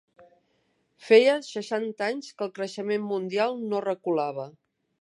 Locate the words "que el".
2.39-2.53